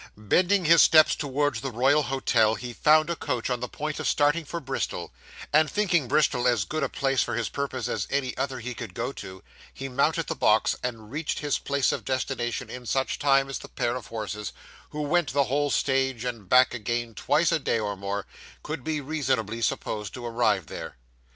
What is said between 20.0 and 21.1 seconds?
to arrive there.